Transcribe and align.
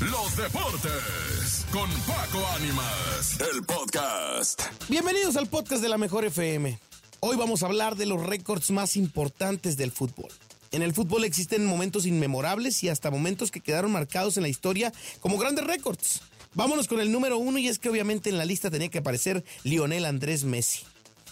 los 0.00 0.34
deportes 0.34 1.66
con 1.70 1.90
Paco 2.06 2.46
Ánimas, 2.56 3.38
el 3.52 3.62
podcast. 3.64 4.62
Bienvenidos 4.88 5.36
al 5.36 5.46
podcast 5.46 5.82
de 5.82 5.90
la 5.90 5.98
Mejor 5.98 6.24
FM. 6.24 6.78
Hoy 7.20 7.36
vamos 7.36 7.62
a 7.62 7.66
hablar 7.66 7.96
de 7.96 8.06
los 8.06 8.24
récords 8.24 8.70
más 8.70 8.96
importantes 8.96 9.76
del 9.76 9.92
fútbol. 9.92 10.30
En 10.72 10.80
el 10.80 10.94
fútbol 10.94 11.24
existen 11.24 11.66
momentos 11.66 12.06
inmemorables 12.06 12.82
y 12.82 12.88
hasta 12.88 13.10
momentos 13.10 13.50
que 13.50 13.60
quedaron 13.60 13.92
marcados 13.92 14.38
en 14.38 14.44
la 14.44 14.48
historia 14.48 14.90
como 15.20 15.36
grandes 15.36 15.66
récords. 15.66 16.22
Vámonos 16.54 16.88
con 16.88 17.00
el 17.00 17.12
número 17.12 17.36
uno 17.36 17.58
y 17.58 17.68
es 17.68 17.78
que 17.78 17.90
obviamente 17.90 18.30
en 18.30 18.38
la 18.38 18.46
lista 18.46 18.70
tenía 18.70 18.88
que 18.88 18.98
aparecer 18.98 19.44
Lionel 19.64 20.06
Andrés 20.06 20.44
Messi. 20.44 20.80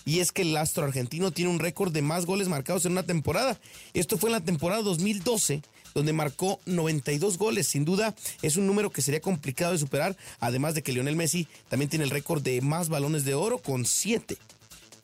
Y 0.04 0.20
es 0.20 0.32
que 0.32 0.42
el 0.42 0.56
astro 0.56 0.84
argentino 0.84 1.30
tiene 1.30 1.50
un 1.50 1.58
récord 1.58 1.92
de 1.92 2.02
más 2.02 2.26
goles 2.26 2.48
marcados 2.48 2.84
en 2.86 2.92
una 2.92 3.02
temporada. 3.02 3.58
Esto 3.94 4.16
fue 4.18 4.28
en 4.28 4.34
la 4.34 4.40
temporada 4.40 4.82
2012, 4.82 5.62
donde 5.94 6.12
marcó 6.12 6.60
92 6.66 7.38
goles. 7.38 7.66
Sin 7.66 7.84
duda 7.84 8.14
es 8.42 8.56
un 8.56 8.66
número 8.66 8.90
que 8.90 9.02
sería 9.02 9.20
complicado 9.20 9.72
de 9.72 9.78
superar, 9.78 10.16
además 10.40 10.74
de 10.74 10.82
que 10.82 10.92
Lionel 10.92 11.16
Messi 11.16 11.48
también 11.68 11.90
tiene 11.90 12.04
el 12.04 12.10
récord 12.10 12.42
de 12.42 12.60
más 12.60 12.88
balones 12.88 13.24
de 13.24 13.34
oro 13.34 13.58
con 13.58 13.86
7. 13.86 14.36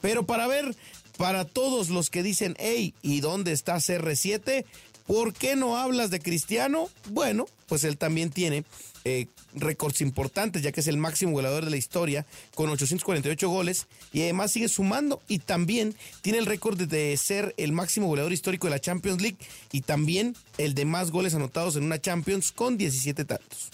Pero 0.01 0.27
para 0.27 0.47
ver, 0.47 0.77
para 1.17 1.45
todos 1.45 1.89
los 1.89 2.11
que 2.11 2.23
dicen, 2.23 2.57
hey, 2.59 2.95
¿y 3.03 3.21
dónde 3.21 3.53
está 3.53 3.77
CR7? 3.77 4.65
¿Por 5.07 5.35
qué 5.35 5.55
no 5.55 5.77
hablas 5.77 6.11
de 6.11 6.21
Cristiano? 6.21 6.89
Bueno, 7.11 7.47
pues 7.67 7.85
él 7.85 7.99
también 7.99 8.31
tiene 8.31 8.65
eh, 9.05 9.27
récords 9.55 10.01
importantes, 10.01 10.63
ya 10.63 10.73
que 10.73 10.81
es 10.81 10.87
el 10.87 10.97
máximo 10.97 11.33
goleador 11.33 11.65
de 11.65 11.71
la 11.71 11.77
historia, 11.77 12.25
con 12.55 12.71
848 12.71 13.49
goles, 13.49 13.87
y 14.15 14.23
además 14.23 14.53
sigue 14.53 14.69
sumando, 14.69 15.21
y 15.29 15.41
también 15.41 15.95
tiene 16.23 16.39
el 16.39 16.47
récord 16.47 16.81
de 16.81 17.15
ser 17.19 17.55
el 17.59 17.73
máximo 17.73 18.07
goleador 18.07 18.33
histórico 18.33 18.67
de 18.67 18.71
la 18.71 18.81
Champions 18.81 19.21
League, 19.21 19.37
y 19.73 19.83
también 19.83 20.35
el 20.57 20.75
de 20.75 20.87
más 20.87 21.11
goles 21.11 21.35
anotados 21.35 21.77
en 21.77 21.85
una 21.85 22.01
Champions 22.01 22.51
con 22.51 22.79
17 22.79 23.27
tantos. 23.27 23.71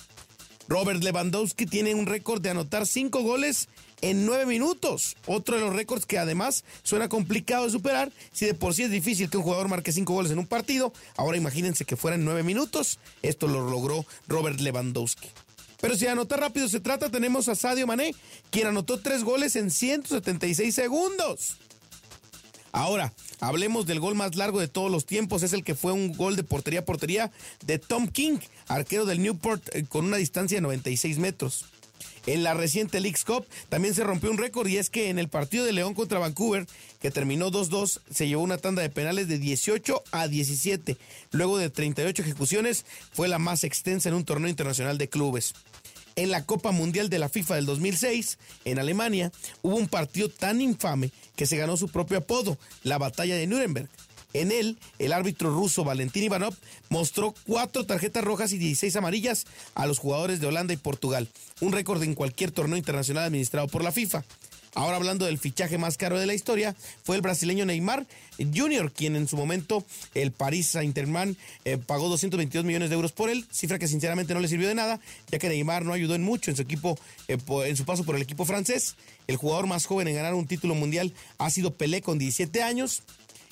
Robert 0.71 1.03
Lewandowski 1.03 1.67
tiene 1.67 1.97
un 1.97 2.07
récord 2.07 2.41
de 2.41 2.51
anotar 2.51 2.87
5 2.87 3.23
goles 3.23 3.69
en 4.03 4.25
9 4.25 4.47
minutos. 4.47 5.17
Otro 5.27 5.57
de 5.57 5.63
los 5.63 5.75
récords 5.75 6.07
que 6.07 6.17
además 6.17 6.63
suena 6.85 7.09
complicado 7.09 7.65
de 7.65 7.73
superar. 7.73 8.13
Si 8.31 8.47
de 8.47 8.55
por 8.55 8.73
sí 8.73 8.85
es 8.85 8.91
difícil 8.93 9.29
que 9.29 9.37
un 9.37 9.43
jugador 9.43 9.67
marque 9.67 9.91
5 9.91 10.13
goles 10.13 10.31
en 10.31 10.39
un 10.39 10.47
partido, 10.47 10.93
ahora 11.17 11.37
imagínense 11.37 11.85
que 11.85 11.97
fueran 11.97 12.25
9 12.25 12.45
minutos. 12.45 13.01
Esto 13.21 13.49
lo 13.49 13.69
logró 13.69 14.07
Robert 14.29 14.61
Lewandowski. 14.61 15.27
Pero 15.81 15.97
si 15.97 16.07
anotar 16.07 16.39
rápido 16.39 16.69
se 16.69 16.79
trata, 16.79 17.11
tenemos 17.11 17.49
a 17.49 17.57
Sadio 17.57 17.89
Mané, 17.89 18.15
quien 18.51 18.69
anotó 18.69 19.01
3 19.01 19.25
goles 19.25 19.57
en 19.57 19.73
176 19.73 20.73
segundos. 20.73 21.57
Ahora, 22.73 23.13
hablemos 23.41 23.87
del 23.87 24.01
gol 24.01 24.15
más 24.15 24.37
largo 24.37 24.61
de 24.61 24.69
todos 24.69 24.91
los 24.91 25.07
tiempos. 25.07 25.43
Es 25.43 25.53
el 25.53 25.65
que 25.65 25.75
fue 25.75 25.93
un 25.93 26.13
gol 26.13 26.37
de 26.37 26.45
portería 26.45 26.81
a 26.81 26.85
portería 26.85 27.31
de 27.65 27.79
Tom 27.79 28.09
King, 28.09 28.39
arquero 28.69 29.07
del 29.07 29.23
Newport, 29.23 29.63
eh, 29.75 29.85
con 29.89 30.05
una 30.05 30.17
distancia 30.17 30.57
de 30.57 30.63
96 30.63 31.19
metros. 31.19 31.65
En 32.27 32.43
la 32.43 32.55
reciente 32.55 33.01
League's 33.01 33.25
Cup 33.25 33.47
también 33.71 33.95
se 33.95 34.05
rompió 34.05 34.31
un 34.31 34.39
récord 34.39 34.69
y 34.69 34.77
es 34.77 34.91
que 34.91 35.09
en 35.09 35.19
el 35.19 35.29
partido 35.29 35.65
de 35.65 35.73
León 35.73 35.95
contra 35.95 36.19
Vancouver, 36.19 36.67
que 37.01 37.11
terminó 37.11 37.51
2-2, 37.51 38.01
se 38.11 38.29
llevó 38.29 38.43
una 38.43 38.59
tanda 38.59 38.83
de 38.83 38.91
penales 38.91 39.27
de 39.27 39.39
18 39.39 40.03
a 40.13 40.29
17. 40.29 40.99
Luego 41.33 41.57
de 41.57 41.71
38 41.71 42.23
ejecuciones, 42.23 42.85
fue 43.13 43.29
la 43.29 43.39
más 43.39 43.65
extensa 43.65 44.11
en 44.11 44.15
un 44.15 44.25
torneo 44.25 44.51
internacional 44.51 44.99
de 44.99 45.09
clubes. 45.09 45.55
En 46.21 46.31
la 46.31 46.45
Copa 46.45 46.71
Mundial 46.71 47.09
de 47.09 47.19
la 47.19 47.31
FIFA 47.31 47.55
del 47.55 47.65
2006, 47.65 48.37
en 48.67 48.79
Alemania, 48.79 49.33
hubo 49.63 49.77
un 49.77 49.89
partido 49.89 50.29
tan 50.29 50.61
infame 50.61 51.13
que 51.35 51.47
se 51.47 51.57
ganó 51.57 51.79
su 51.79 51.89
propio 51.89 52.19
apodo, 52.19 52.59
la 52.83 52.99
Batalla 52.99 53.37
de 53.37 53.47
Nuremberg. 53.47 53.89
En 54.35 54.53
él, 54.53 54.77
el 54.99 55.15
árbitro 55.15 55.49
ruso 55.49 55.83
Valentín 55.83 56.25
Ivanov 56.25 56.55
mostró 56.91 57.35
cuatro 57.47 57.87
tarjetas 57.87 58.23
rojas 58.23 58.53
y 58.53 58.59
16 58.59 58.97
amarillas 58.97 59.47
a 59.75 59.87
los 59.87 59.99
jugadores 59.99 60.41
de 60.41 60.47
Holanda 60.47 60.75
y 60.75 60.77
Portugal, 60.77 61.27
un 61.63 61.73
récord 61.73 62.03
en 62.03 62.15
cualquier 62.15 62.51
torneo 62.51 62.77
internacional 62.77 63.25
administrado 63.25 63.69
por 63.69 63.83
la 63.83 63.91
FIFA. 63.91 64.23
Ahora 64.75 64.97
hablando 64.97 65.27
del 65.27 65.39
fichaje 65.39 65.79
más 65.79 65.97
caro 65.97 66.19
de 66.19 66.27
la 66.27 66.35
historia, 66.35 66.77
fue 67.03 67.17
el 67.17 67.23
brasileño 67.23 67.67
Neymar 67.67 68.07
Jr., 68.39 68.93
quien 68.93 69.17
en 69.17 69.27
su 69.27 69.37
momento 69.37 69.85
el 70.15 70.31
Paris 70.31 70.69
Saint-Germain 70.69 71.37
eh, 71.65 71.77
pagó 71.77 72.09
222 72.09 72.65
millones 72.65 72.89
de 72.89 72.95
euros 72.95 73.13
por 73.13 73.31
él, 73.31 73.45
cifra 73.51 73.79
que 73.79 73.89
sinceramente 73.89 74.33
no 74.33 74.41
le 74.41 74.49
sirvió 74.49 74.69
de 74.69 74.77
nada, 74.77 75.01
ya 75.31 75.39
que 75.39 75.49
Neymar 75.49 75.85
no 75.85 75.93
ayudó 75.93 76.15
en 76.15 76.23
mucho 76.23 76.51
en 76.51 76.57
su 76.57 76.63
equipo, 76.63 76.99
eh, 77.27 77.39
en 77.67 77.77
su 77.77 77.85
paso 77.85 78.05
por 78.05 78.15
el 78.15 78.23
equipo 78.23 78.45
francés. 78.45 78.95
El 79.27 79.37
jugador 79.37 79.67
más 79.67 79.87
joven 79.87 80.07
en 80.09 80.15
ganar 80.15 80.35
un 80.35 80.47
título 80.47 80.75
mundial 80.75 81.13
ha 81.39 81.51
sido 81.51 81.75
Pelé 81.75 82.01
con 82.01 82.19
17 82.19 82.63
años. 82.63 83.03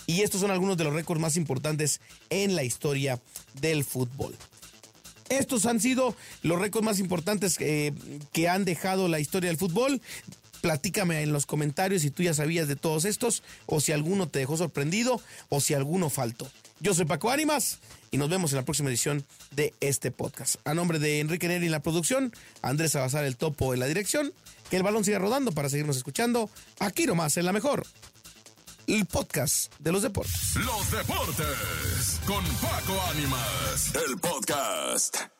Y 0.06 0.22
estos 0.22 0.40
son 0.40 0.50
algunos 0.50 0.78
de 0.78 0.84
los 0.84 0.94
récords 0.94 1.20
más 1.20 1.36
importantes 1.36 2.00
en 2.30 2.56
la 2.56 2.64
historia 2.64 3.20
del 3.60 3.84
fútbol. 3.84 4.34
Estos 5.28 5.66
han 5.66 5.80
sido 5.80 6.16
los 6.42 6.58
récords 6.58 6.84
más 6.84 6.98
importantes 6.98 7.56
eh, 7.60 7.92
que 8.32 8.48
han 8.48 8.64
dejado 8.64 9.08
la 9.08 9.20
historia 9.20 9.50
del 9.50 9.58
fútbol. 9.58 10.00
Platícame 10.68 11.22
en 11.22 11.32
los 11.32 11.46
comentarios 11.46 12.02
si 12.02 12.10
tú 12.10 12.22
ya 12.22 12.34
sabías 12.34 12.68
de 12.68 12.76
todos 12.76 13.06
estos, 13.06 13.42
o 13.64 13.80
si 13.80 13.92
alguno 13.92 14.28
te 14.28 14.40
dejó 14.40 14.58
sorprendido, 14.58 15.18
o 15.48 15.62
si 15.62 15.72
alguno 15.72 16.10
faltó. 16.10 16.46
Yo 16.78 16.92
soy 16.92 17.06
Paco 17.06 17.30
Ánimas 17.30 17.78
y 18.10 18.18
nos 18.18 18.28
vemos 18.28 18.52
en 18.52 18.56
la 18.56 18.66
próxima 18.66 18.90
edición 18.90 19.24
de 19.50 19.72
este 19.80 20.10
podcast. 20.10 20.56
A 20.66 20.74
nombre 20.74 20.98
de 20.98 21.20
Enrique 21.20 21.48
Neri 21.48 21.64
en 21.64 21.72
la 21.72 21.80
producción, 21.80 22.34
Andrés 22.60 22.92
Salazar 22.92 23.24
el 23.24 23.38
Topo 23.38 23.72
en 23.72 23.80
la 23.80 23.86
dirección, 23.86 24.34
que 24.68 24.76
el 24.76 24.82
balón 24.82 25.06
siga 25.06 25.18
rodando 25.18 25.52
para 25.52 25.70
seguirnos 25.70 25.96
escuchando 25.96 26.50
aquí 26.80 27.06
nomás 27.06 27.38
en 27.38 27.46
la 27.46 27.54
mejor 27.54 27.86
el 28.88 29.06
podcast 29.06 29.72
de 29.78 29.90
los 29.90 30.02
deportes. 30.02 30.54
Los 30.56 30.90
deportes 30.90 32.20
con 32.26 32.44
Paco 32.44 33.02
Ánimas, 33.10 33.94
el 34.06 34.18
podcast. 34.18 35.37